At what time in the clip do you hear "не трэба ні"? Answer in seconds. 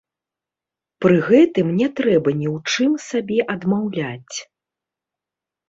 1.83-2.47